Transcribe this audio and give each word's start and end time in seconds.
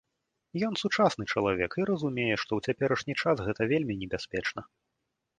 Ён 0.67 0.73
сучасны 0.83 1.25
чалавек 1.33 1.71
і 1.83 1.85
разумее, 1.89 2.29
што 2.43 2.51
ў 2.57 2.71
цяперашні 2.71 3.13
час 3.25 3.37
гэта 3.49 3.61
вельмі 3.73 3.93
небяспечна. 4.05 4.61